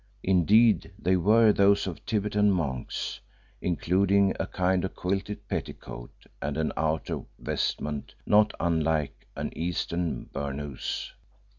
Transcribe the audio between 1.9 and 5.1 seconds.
Thibetan monks, including a kind of